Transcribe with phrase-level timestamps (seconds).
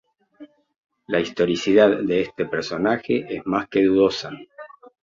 [1.05, 4.31] La historicidad de este personaje es más que dudosa.